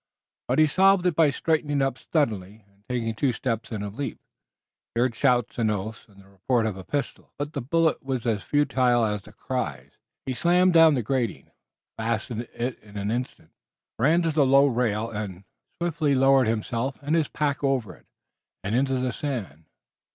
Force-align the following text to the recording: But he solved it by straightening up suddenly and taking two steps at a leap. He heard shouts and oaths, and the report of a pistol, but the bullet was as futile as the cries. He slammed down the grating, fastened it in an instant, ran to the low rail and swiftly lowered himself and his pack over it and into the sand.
But 0.47 0.57
he 0.57 0.65
solved 0.65 1.05
it 1.05 1.15
by 1.15 1.29
straightening 1.29 1.79
up 1.79 1.99
suddenly 1.99 2.65
and 2.67 2.83
taking 2.89 3.13
two 3.13 3.31
steps 3.31 3.71
at 3.71 3.83
a 3.83 3.89
leap. 3.89 4.19
He 4.95 4.99
heard 4.99 5.13
shouts 5.13 5.59
and 5.59 5.69
oaths, 5.69 6.07
and 6.07 6.19
the 6.19 6.27
report 6.27 6.65
of 6.65 6.75
a 6.75 6.83
pistol, 6.83 7.31
but 7.37 7.53
the 7.53 7.61
bullet 7.61 8.01
was 8.01 8.25
as 8.25 8.41
futile 8.41 9.05
as 9.05 9.21
the 9.21 9.31
cries. 9.31 9.91
He 10.25 10.33
slammed 10.33 10.73
down 10.73 10.95
the 10.95 11.03
grating, 11.03 11.51
fastened 11.99 12.47
it 12.55 12.79
in 12.81 12.97
an 12.97 13.11
instant, 13.11 13.51
ran 13.99 14.23
to 14.23 14.31
the 14.31 14.43
low 14.43 14.65
rail 14.65 15.07
and 15.11 15.43
swiftly 15.79 16.15
lowered 16.15 16.47
himself 16.47 16.97
and 17.03 17.13
his 17.15 17.27
pack 17.27 17.63
over 17.63 17.93
it 17.95 18.07
and 18.63 18.73
into 18.73 18.93
the 18.97 19.13
sand. 19.13 19.65